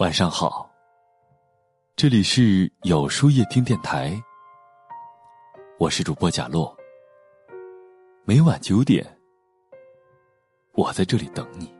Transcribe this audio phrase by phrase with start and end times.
[0.00, 0.66] 晚上好，
[1.94, 4.18] 这里是有书夜听电台，
[5.78, 6.74] 我是主播贾洛。
[8.24, 9.06] 每晚九点，
[10.72, 11.70] 我在这里等你。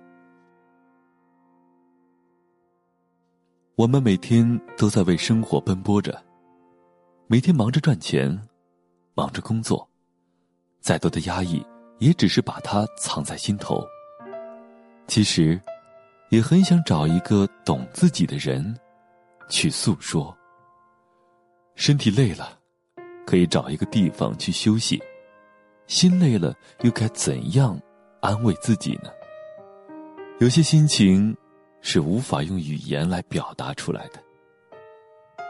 [3.75, 4.47] 我们每天
[4.77, 6.23] 都在为生活奔波着，
[7.27, 8.39] 每天忙着赚钱，
[9.15, 9.89] 忙着工作，
[10.83, 11.67] 再多的压抑，
[12.01, 13.83] 也只是把它藏在心头。
[15.07, 15.59] 其实。
[16.31, 18.75] 也很想找一个懂自己的人，
[19.49, 20.37] 去诉说。
[21.75, 22.57] 身体累了，
[23.27, 24.97] 可以找一个地方去休息；
[25.89, 27.77] 心累了，又该怎样
[28.21, 29.11] 安慰自己呢？
[30.39, 31.37] 有些心情
[31.81, 34.23] 是无法用语言来表达出来的，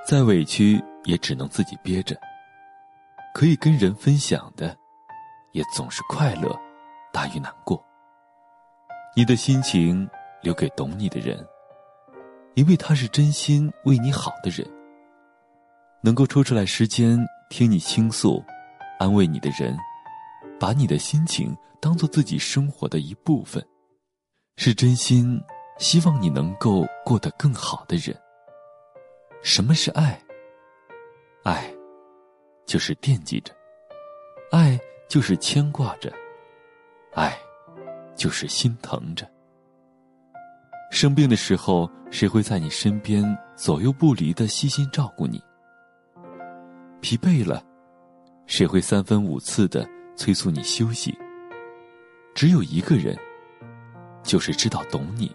[0.07, 2.17] 再委屈也只能自己憋着。
[3.35, 4.75] 可以跟人分享的，
[5.53, 6.59] 也总是快乐
[7.13, 7.85] 大于难过。
[9.15, 10.09] 你的心情。
[10.43, 11.47] 留给懂你的人，
[12.55, 14.67] 因为他是真心为你好的人。
[16.03, 17.19] 能够抽出来时间
[17.51, 18.43] 听你倾诉、
[18.99, 19.77] 安慰你的人，
[20.59, 23.63] 把你的心情当做自己生活的一部分，
[24.57, 25.39] 是真心
[25.79, 28.17] 希望你能够过得更好的人。
[29.43, 30.19] 什么是爱？
[31.43, 31.71] 爱，
[32.67, 33.53] 就是惦记着；
[34.51, 36.11] 爱，就是牵挂着；
[37.13, 37.39] 爱，
[38.15, 39.27] 就是心疼着。
[41.01, 43.25] 生病的时候，谁会在你身边
[43.57, 45.43] 左右不离的悉心照顾你？
[47.01, 47.65] 疲惫了，
[48.45, 51.19] 谁会三分五次的催促你休息？
[52.35, 53.17] 只有一个人，
[54.23, 55.35] 就是知道懂你、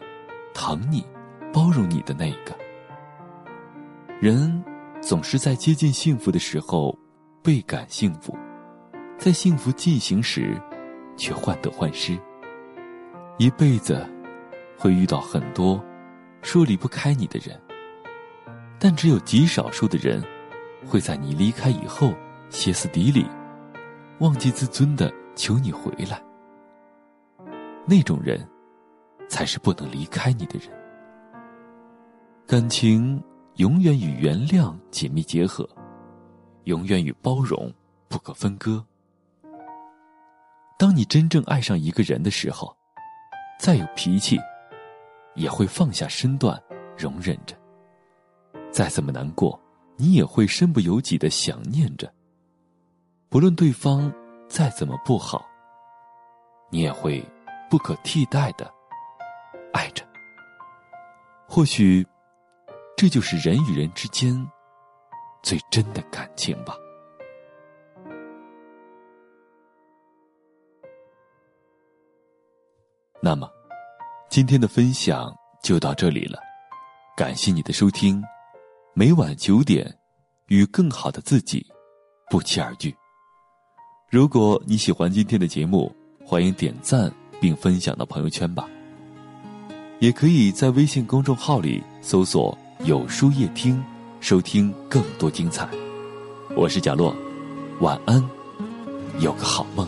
[0.53, 1.03] 疼你、
[1.51, 2.55] 包容你的那个。
[4.21, 4.63] 人
[5.01, 6.95] 总是在接近幸福的时候
[7.41, 8.37] 倍感幸福，
[9.17, 10.61] 在幸福进行时，
[11.17, 12.15] 却患得患失。
[13.39, 14.07] 一辈子。
[14.77, 15.83] 会遇到很多
[16.41, 17.59] 说离不开你的人，
[18.79, 20.23] 但只有极少数的人
[20.85, 22.13] 会在你离开以后
[22.49, 23.25] 歇斯底里、
[24.19, 26.21] 忘记自尊的求你回来。
[27.87, 28.47] 那种人
[29.27, 30.69] 才是不能离开你的人。
[32.47, 33.21] 感情
[33.55, 35.67] 永远与原谅紧密结合，
[36.65, 37.73] 永远与包容
[38.07, 38.85] 不可分割。
[40.77, 42.75] 当你真正爱上一个人的时候，
[43.59, 44.37] 再有脾气。
[45.35, 46.61] 也会放下身段，
[46.97, 47.55] 容忍着。
[48.71, 49.59] 再怎么难过，
[49.97, 52.11] 你也会身不由己的想念着。
[53.29, 54.11] 不论对方
[54.47, 55.45] 再怎么不好，
[56.69, 57.23] 你也会
[57.69, 58.69] 不可替代的
[59.73, 60.05] 爱着。
[61.47, 62.05] 或许，
[62.97, 64.35] 这就是人与人之间
[65.43, 66.75] 最真的感情吧。
[73.21, 73.54] 那么。
[74.35, 76.37] 今天的分享就到这里了，
[77.15, 78.21] 感谢你的收听。
[78.93, 79.97] 每晚九点，
[80.47, 81.65] 与更好的自己
[82.29, 82.93] 不期而遇。
[84.11, 85.89] 如果你喜欢今天的节目，
[86.25, 87.09] 欢迎点赞
[87.39, 88.67] 并分享到朋友圈吧。
[89.99, 93.81] 也可以在微信公众号里搜索“有书夜听”，
[94.19, 95.65] 收听更多精彩。
[96.57, 97.15] 我是贾洛，
[97.79, 98.21] 晚安，
[99.21, 99.87] 有个好梦。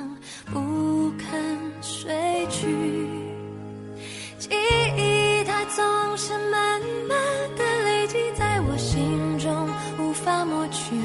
[4.41, 4.49] 记
[4.97, 7.15] 忆，它总是慢慢
[7.55, 9.69] 的累积在我心中，
[9.99, 10.95] 无法抹去。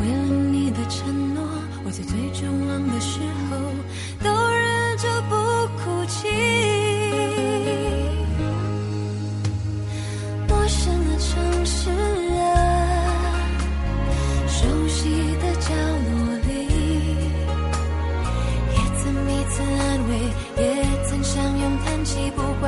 [0.00, 1.44] 为了你的承诺，
[1.84, 3.20] 我在最绝望的时
[3.50, 3.58] 候